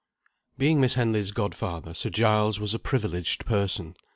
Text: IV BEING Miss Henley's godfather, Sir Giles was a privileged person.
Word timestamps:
IV 0.53 0.57
BEING 0.57 0.81
Miss 0.81 0.95
Henley's 0.95 1.29
godfather, 1.31 1.93
Sir 1.93 2.09
Giles 2.09 2.59
was 2.59 2.73
a 2.73 2.79
privileged 2.79 3.45
person. 3.45 3.95